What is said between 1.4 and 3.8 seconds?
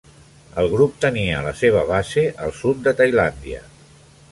la seva base al sud de Tailàndia.